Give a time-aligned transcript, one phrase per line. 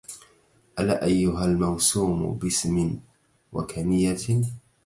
[0.79, 2.99] ألا أيها الموسوم باسم
[3.53, 4.41] وكنية